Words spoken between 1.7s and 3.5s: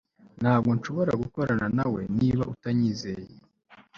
nawe niba utanyizeye